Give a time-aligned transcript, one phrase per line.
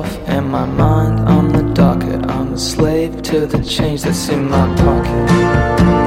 [0.00, 2.20] off and my mind on the docket.
[2.30, 5.99] I'm a slave to the change that's in my pocket.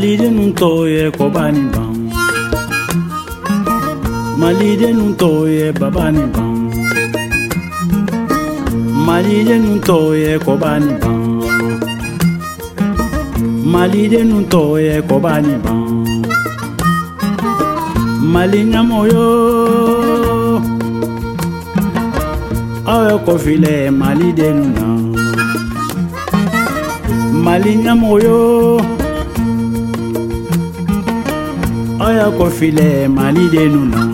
[0.00, 1.94] Malide nun toye ko bani ban
[4.40, 6.54] Malide nun toye babani ban
[9.06, 11.20] maliden nun toye ko bani ban
[13.72, 15.84] maliden nun toye ko bani ban
[18.32, 19.26] malinya moyo.
[22.94, 24.86] Awe ko file maliden nun na.
[27.44, 28.40] Malinya moyo.
[32.10, 34.09] mɔgɔya kɔfilɛ mali de nu na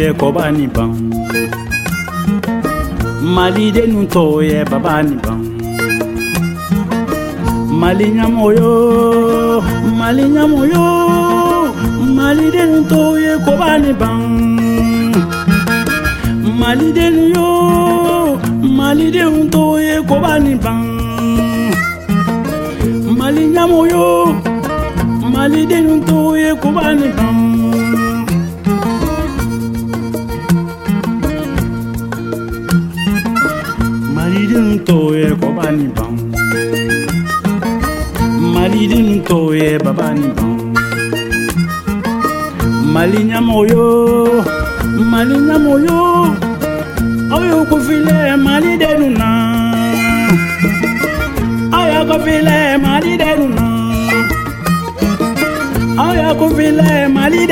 [0.00, 0.90] ye kɔba ni ban
[3.34, 5.40] malidenu tɔw ye baba ni ban
[7.80, 8.72] mali ɲamoyo
[9.98, 10.86] mali ɲamoyo
[12.16, 14.20] malidenu tɔw ye kɔba ni ban
[16.60, 17.48] malidenu yo
[18.78, 19.96] malidenu tɔw ye
[20.44, 20.82] ni ban
[23.18, 24.06] mali ɲamoyo
[25.34, 26.50] malidenu tɔw ye
[27.00, 27.33] ni ban
[35.74, 36.14] babani ban
[39.60, 40.54] ye babani ban
[42.94, 43.86] mali moyo,
[45.10, 46.02] mali moyo.
[47.34, 49.30] aw y'u kofilɛ mali denu na
[51.78, 53.64] aw y'a kofilɛ mali denu na
[57.16, 57.42] mali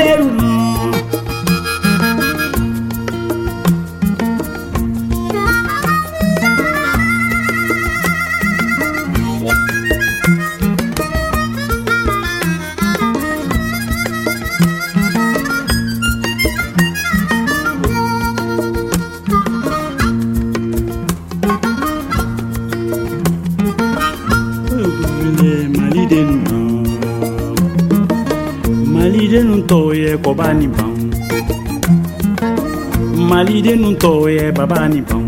[34.63, 35.25] sarabani ban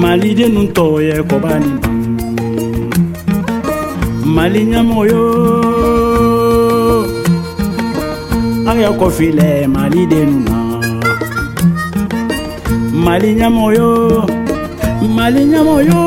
[0.00, 1.96] maliden nun tɔɔyɛ kɔbani ban
[4.34, 5.22] mali ɲamɔyo
[8.68, 10.58] aw y'a kɔfilɛ maliden nu na
[13.04, 13.88] mali ɲamɔyo
[15.16, 16.00] mali ɲamɔyo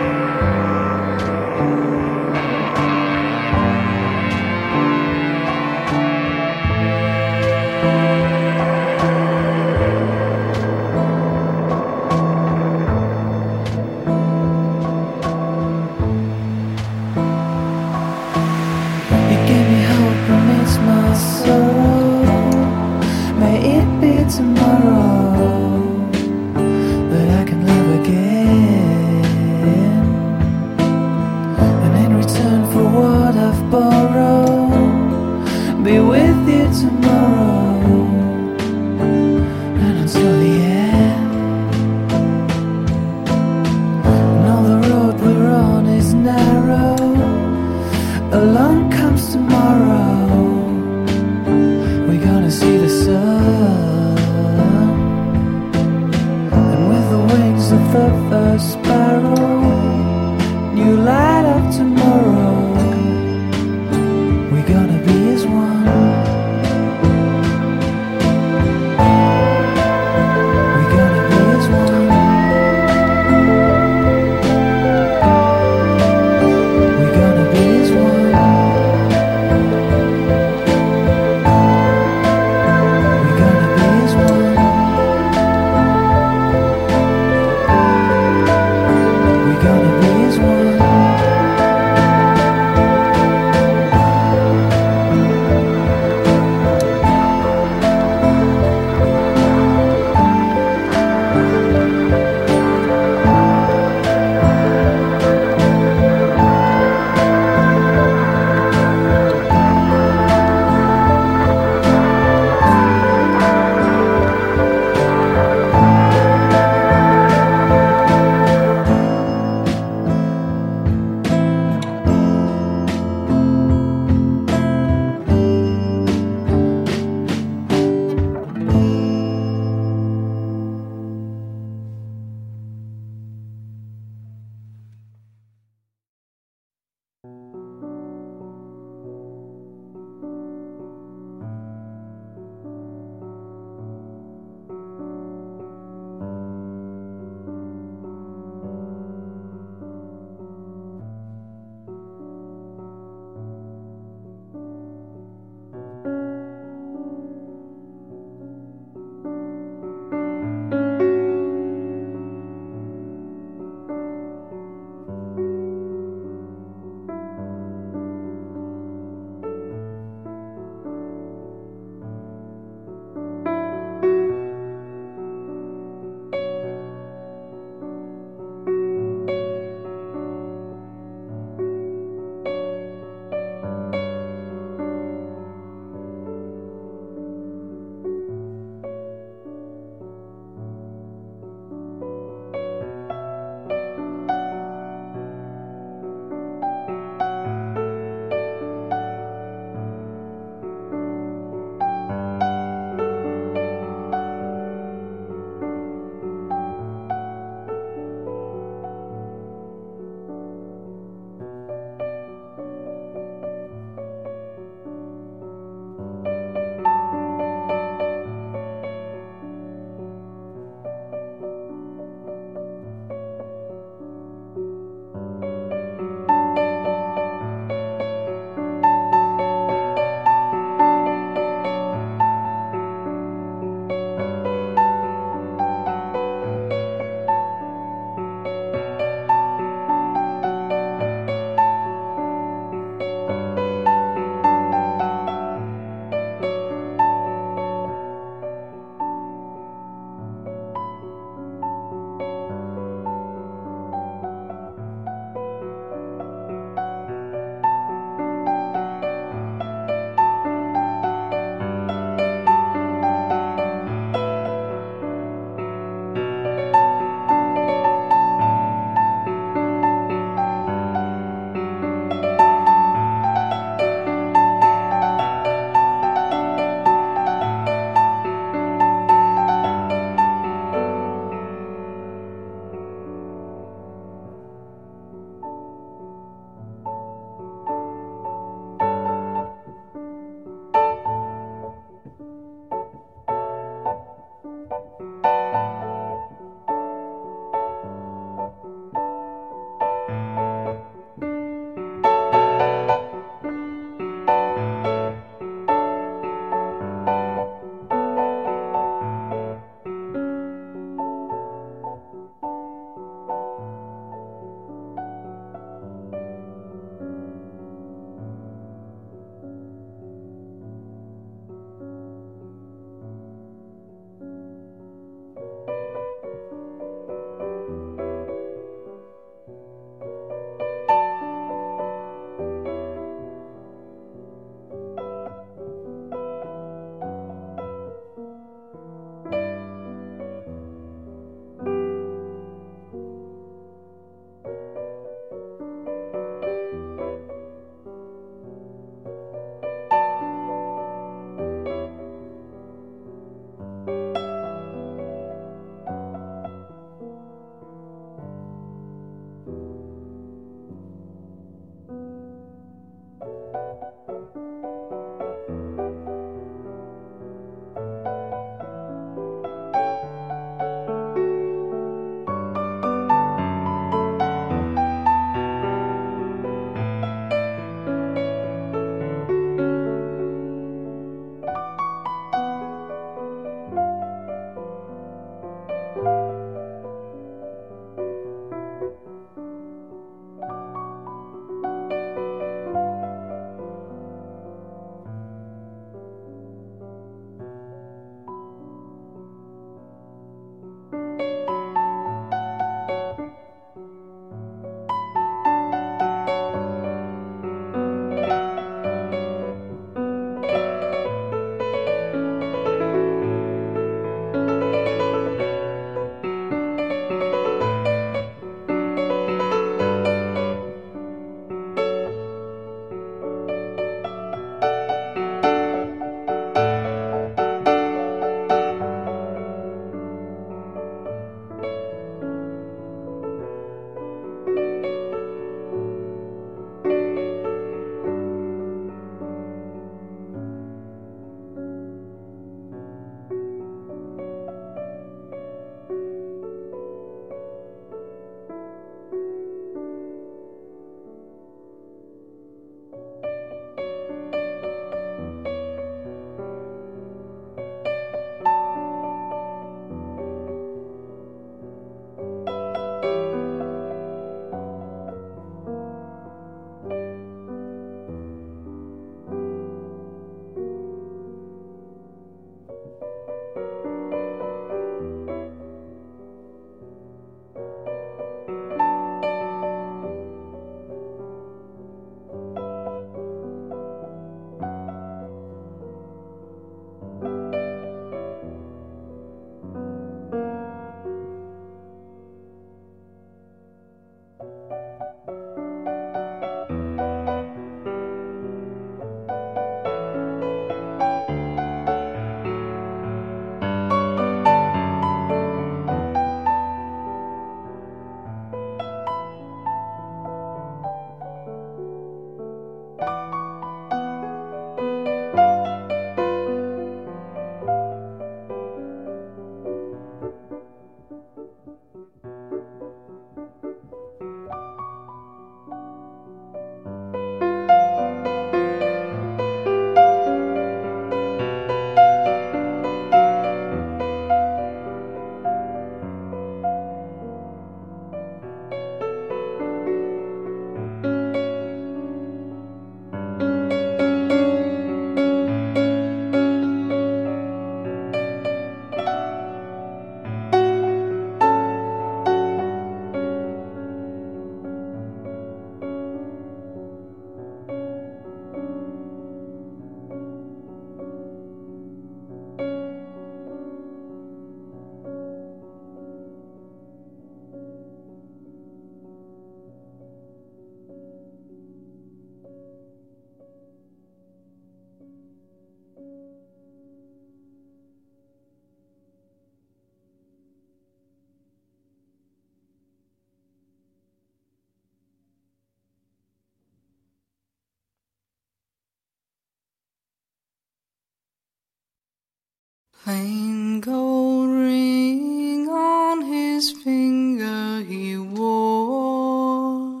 [593.04, 600.00] Plain gold ring on his finger he wore.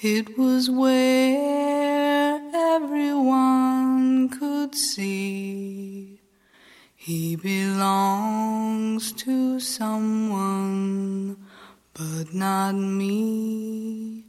[0.00, 6.20] It was where everyone could see.
[6.94, 11.36] He belongs to someone,
[11.94, 14.24] but not me.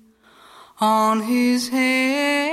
[0.80, 2.53] On his hand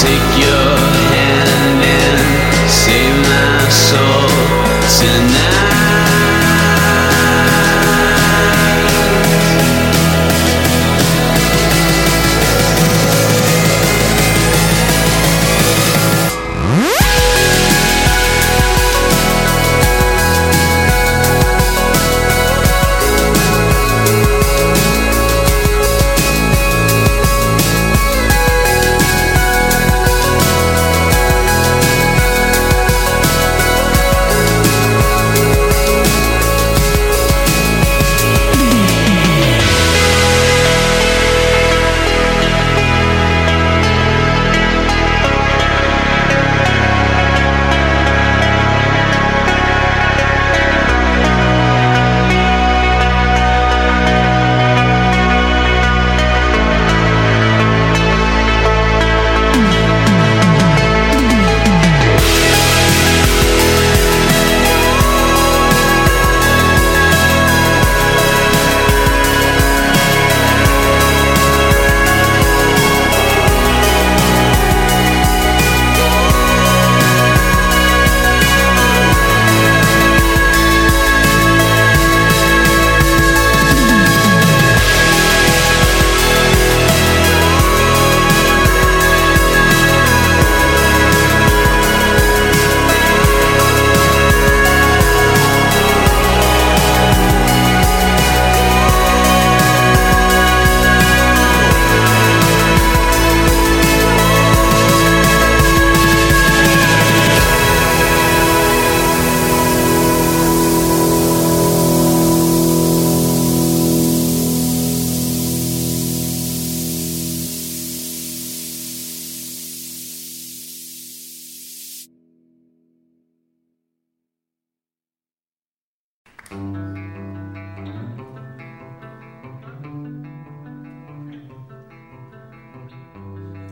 [0.00, 0.59] take you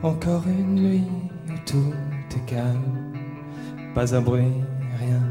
[0.02, 1.08] Encore une nuit
[1.48, 1.92] où tout
[2.30, 3.12] est calme,
[3.96, 4.62] pas un bruit,
[5.00, 5.22] rien,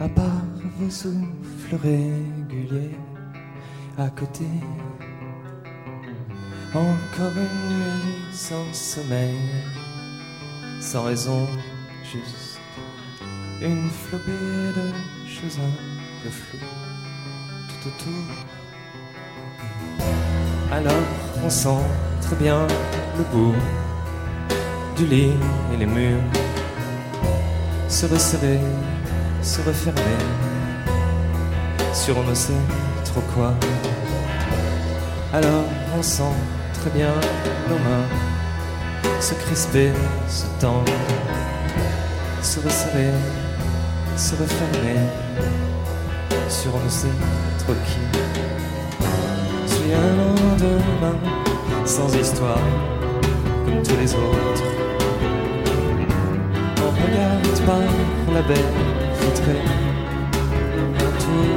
[0.00, 0.42] à part
[0.78, 2.96] vos souffles réguliers
[3.96, 4.46] à côté.
[6.74, 9.38] Encore une nuit sans sommeil,
[10.80, 11.46] sans raison,
[12.02, 12.58] juste
[13.62, 16.58] une flopée de choses un peu floues
[17.68, 18.26] tout autour.
[20.72, 20.92] Alors
[21.44, 21.84] on sent
[22.22, 22.66] très bien
[23.18, 23.54] le bout
[24.96, 25.32] du lit
[25.72, 26.22] et les murs
[27.88, 28.60] se resserrer,
[29.42, 30.18] se refermer
[31.92, 32.52] sur on ne sait
[33.04, 33.54] trop quoi.
[35.32, 35.64] Alors
[35.96, 36.34] on sent
[36.74, 37.12] très bien
[37.68, 38.26] nos mains
[39.20, 39.90] se crisper,
[40.28, 40.92] se tendre,
[42.42, 43.12] se resserrer,
[44.16, 45.00] se refermer
[46.48, 47.08] sur on ne sait
[47.58, 48.00] trop qui.
[49.66, 51.18] Suis un lendemain
[51.84, 52.58] sans histoire
[53.84, 54.64] tous les autres.
[56.84, 58.68] On regarde par la baie
[59.20, 59.64] vitrée
[61.06, 61.56] autour.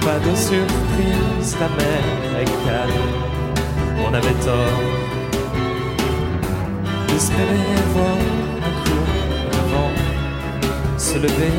[0.00, 2.04] Pas de surprise, la mer
[2.40, 3.10] est calme.
[4.04, 4.82] On avait tort
[7.08, 7.62] d'espérer
[7.94, 8.18] voir
[8.66, 9.04] un coup
[9.52, 9.92] le vent
[10.98, 11.54] se lever.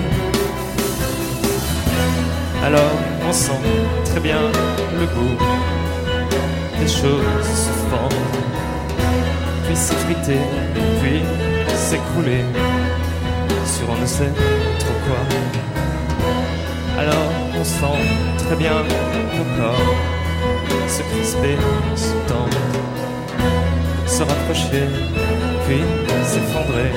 [2.64, 2.98] Alors
[3.28, 3.52] on sent
[4.06, 4.42] très bien
[5.00, 5.73] le goût
[6.84, 7.74] des choses se
[9.66, 10.44] puis s'effriter,
[11.02, 11.22] puis
[11.76, 12.44] s'écrouler.
[13.66, 14.34] Sur on ne sait
[14.80, 15.22] trop quoi.
[17.02, 18.00] Alors on sent
[18.38, 18.74] très bien
[19.36, 19.96] nos corps
[20.88, 21.58] se crisper,
[21.96, 22.64] se tendre,
[24.06, 24.86] se rapprocher,
[25.66, 25.82] puis
[26.26, 26.92] s'effondrer.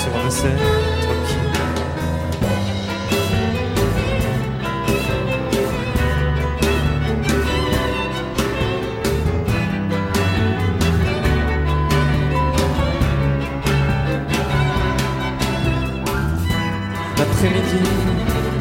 [0.00, 0.95] Sur on ne sait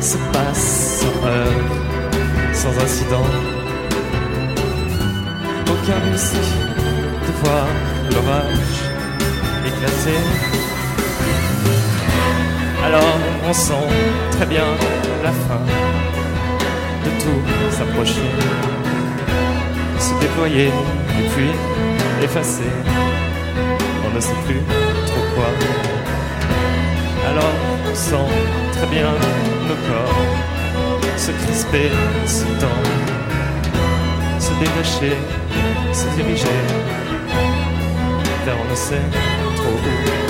[0.05, 1.15] se passe sans
[2.53, 3.25] sans incident.
[5.73, 6.47] Aucun risque
[7.25, 7.65] de voir
[8.11, 8.77] l'orage
[9.65, 10.21] éclater.
[12.85, 13.17] Alors
[13.49, 13.87] on sent
[14.33, 14.67] très bien
[15.23, 15.63] la fin
[17.05, 17.41] de tout
[17.75, 18.29] s'approcher,
[19.97, 21.51] se déployer et puis
[22.23, 22.71] effacer.
[24.05, 24.61] On ne sait plus
[25.07, 25.49] trop quoi.
[27.27, 27.55] Alors
[27.89, 29.11] on sent très bien
[29.67, 30.45] nos corps
[31.17, 31.89] se crisper,
[32.25, 32.95] se tendre,
[34.39, 35.15] se détacher,
[35.93, 36.59] se diriger
[38.45, 39.01] vers on ne sait
[39.55, 40.24] trop où.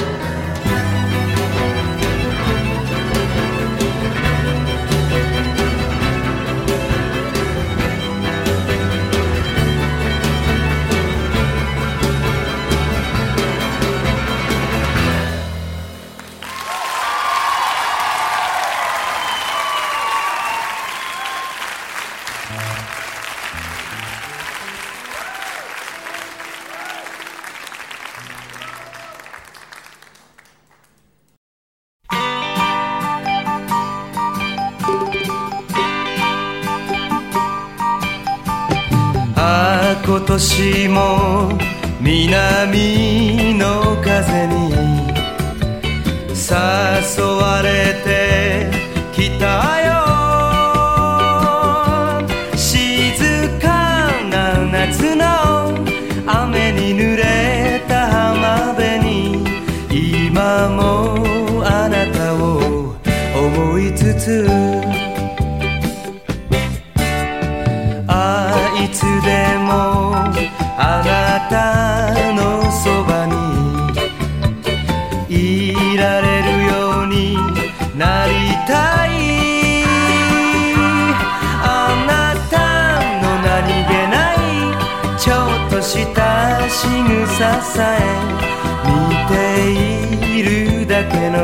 [91.35, 91.43] の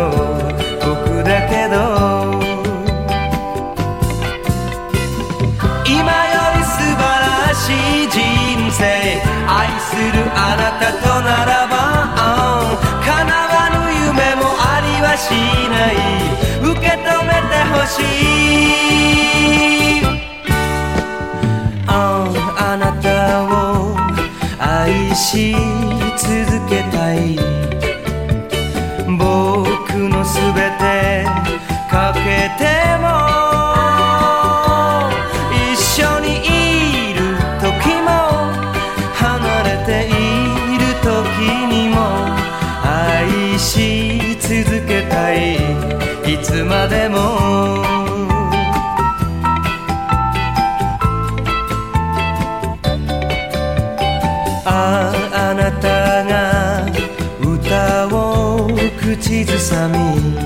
[0.80, 1.76] 僕だけど。
[5.86, 7.66] 今より素晴らし
[8.06, 8.20] い人
[8.72, 8.80] 生。
[9.48, 11.74] 愛するあなたとならば。
[13.06, 13.10] 叶
[13.54, 13.76] わぬ
[14.08, 15.30] 夢もありはし
[15.70, 15.94] ない。
[16.62, 17.92] 受け止めてほし
[18.28, 18.31] い。
[59.44, 60.41] Jesus a mí.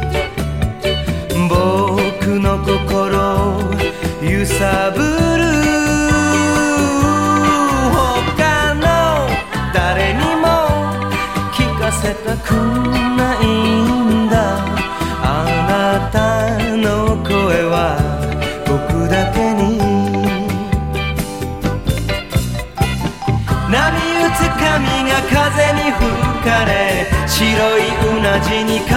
[28.42, 28.92] じに絡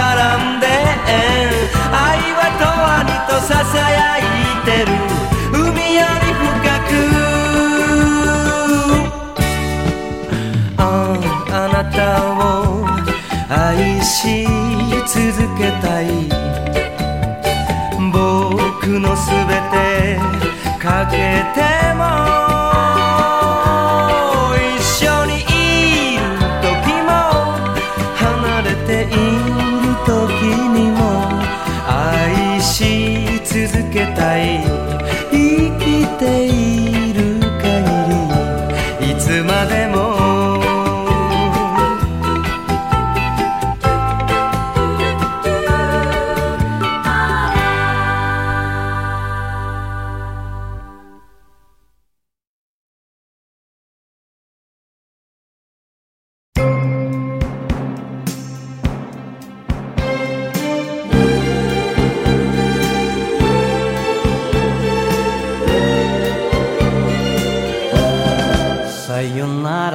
[0.57, 0.67] んで
[1.91, 2.63] 愛は永
[2.99, 4.21] 遠にとささやい
[4.65, 4.87] てる。
[5.53, 6.47] 海より深
[6.87, 6.91] く。
[10.77, 10.79] あ
[11.51, 12.85] あなたを
[13.49, 14.45] 愛し
[15.07, 15.17] 続
[15.57, 16.05] けたい。
[18.11, 20.19] 僕のすべて
[20.79, 21.15] かけ
[21.53, 21.57] て
[21.95, 23.18] も。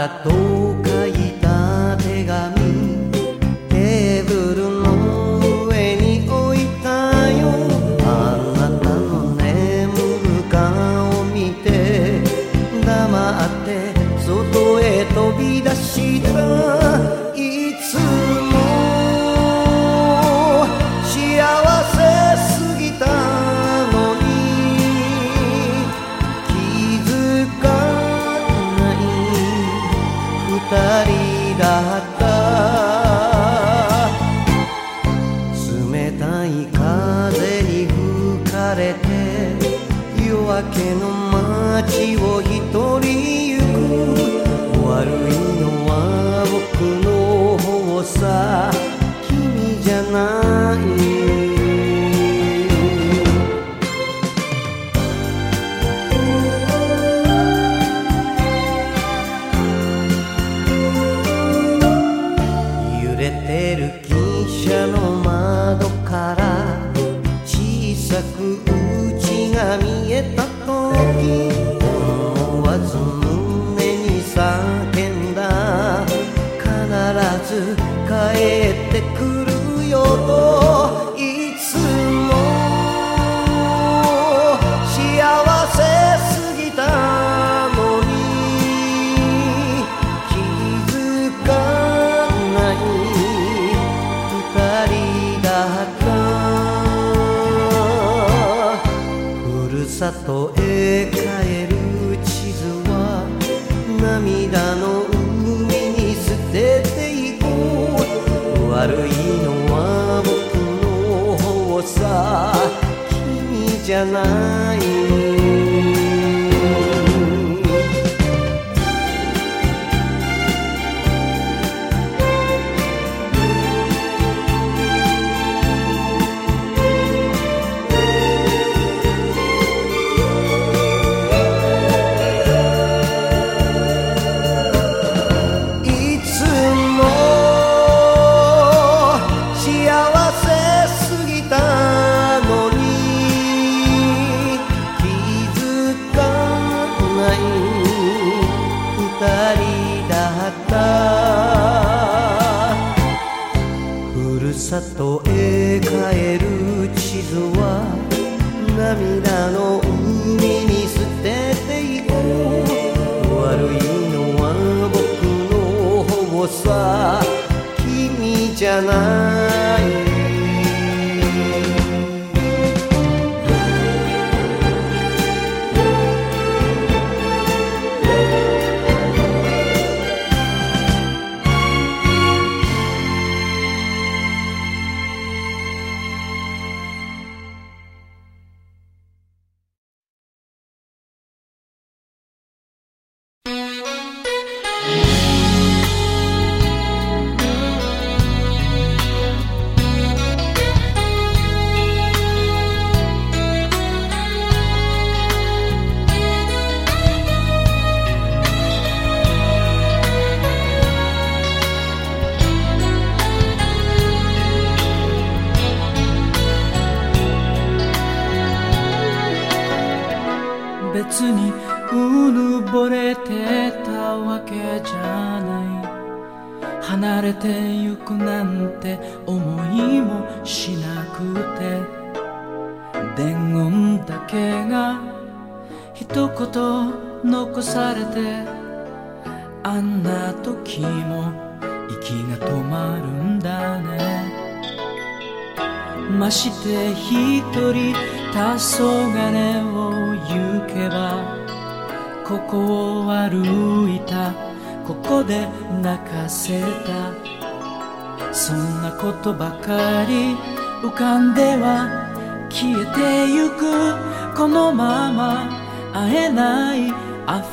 [0.04, 0.53] para todos.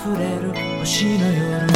[0.01, 1.67] 溢れる星の夜。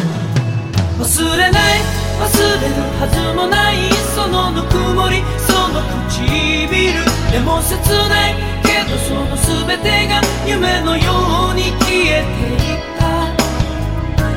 [0.97, 1.77] 忘れない
[2.17, 2.25] 忘
[2.59, 3.75] れるはずもない
[4.15, 5.79] そのぬくもりその
[6.09, 7.05] 唇。
[7.31, 7.77] でも切
[8.09, 8.33] ない
[8.63, 13.05] けどその全てが夢のように消えていった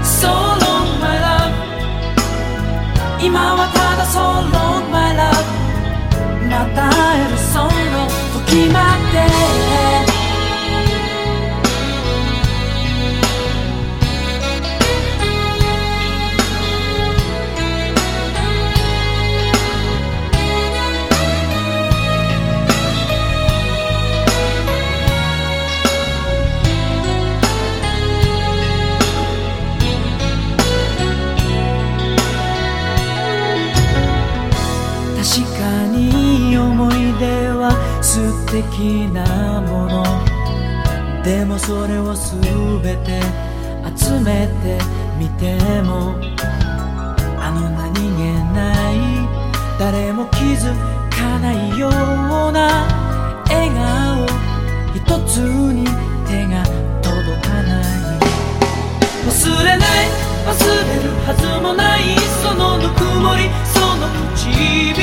[0.04, 1.48] SOLON my love
[3.24, 5.32] 今はただ SOLON my love
[6.50, 6.66] ま。
[6.74, 8.04] た会える So long
[8.44, 8.76] 時ま
[9.12, 10.17] で
[38.50, 40.02] 敵なもの。
[41.22, 43.20] でもそれを全て
[43.94, 44.78] 集めて
[45.18, 46.14] みても
[47.38, 48.94] あの何気ない
[49.78, 50.72] 誰も気づ
[51.10, 51.90] かないよう
[52.52, 52.86] な
[53.48, 54.26] 笑顔
[54.94, 55.84] 一つに
[56.26, 56.64] 手が
[57.02, 57.84] 届かない。
[59.26, 59.28] 忘
[59.62, 60.08] れない
[60.46, 64.96] 忘れるはずもないそのぬくもりその唇。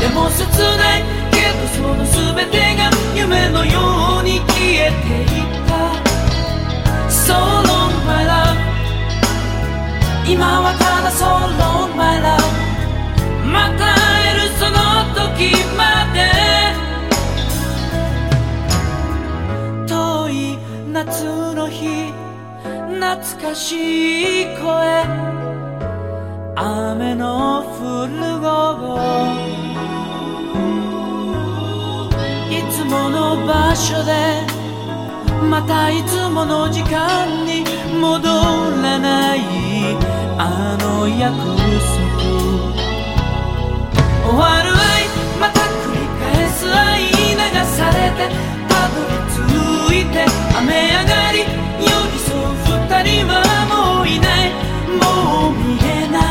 [0.00, 0.42] でも切
[0.76, 1.19] ない
[1.52, 4.94] どその全てが夢のように消えて
[5.34, 5.70] いった。
[7.10, 8.56] So long my love
[10.26, 11.26] 今はただ So
[11.58, 12.40] long my love
[13.46, 13.98] また会
[14.30, 14.76] えるその
[15.14, 15.80] 時ま
[16.14, 16.18] で。
[19.86, 20.58] 遠い
[20.92, 21.24] 夏
[21.54, 22.12] の日
[23.00, 24.60] 懐かしい声。
[26.54, 28.46] 雨の降る午
[28.76, 29.49] 後。
[32.90, 34.12] もの場所で
[35.48, 37.64] またいつもの時間に
[38.00, 38.28] 戻
[38.82, 39.38] らない
[40.36, 41.70] あの約束。
[44.28, 45.06] 終わる愛
[45.38, 47.14] また繰り返す愛流
[47.64, 48.28] されて
[48.68, 50.26] たどり着いて
[50.58, 51.38] 雨上がり。
[51.80, 53.32] 寄り添う二人は
[53.70, 54.50] もういない。
[54.98, 56.29] もう見えない。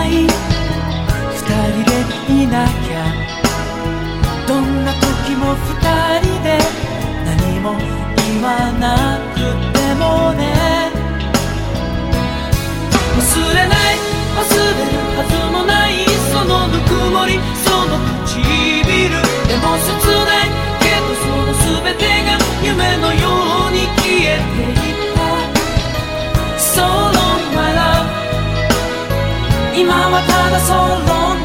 [30.19, 30.75] はただ So
[31.07, 31.39] long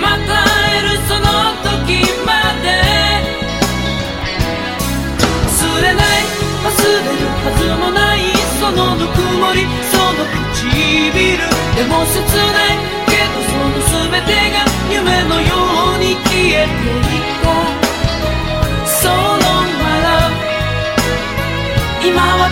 [0.00, 1.28] また会えるその
[1.60, 2.28] 時ま
[2.64, 2.66] で。
[5.50, 6.04] 忘れない
[6.64, 8.18] 忘れるはずもない
[8.60, 9.56] そのぬくもり
[9.90, 10.24] その
[10.54, 11.44] 唇。
[11.76, 13.76] でも切ないけどその
[14.10, 15.48] 全てが夢のよ
[15.96, 17.46] うに消えていた。
[18.86, 19.48] So long
[22.02, 22.49] 今は